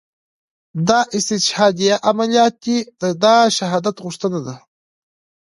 دا 0.87 0.99
استشهاديه 1.17 1.95
عمليات 2.09 2.53
دي 2.63 2.77
دا 3.23 3.35
شهادت 3.57 3.95
غوښتنه 4.05 4.39
ده. 4.47 4.55